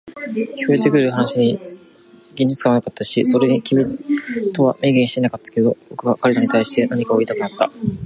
[0.17, 1.57] 聞こえてくる話に
[2.33, 3.99] 現実感はなかったし、それに君
[4.51, 7.69] とは明言してはいなかったけど、僕は彼らに対して何かを言いたくなった。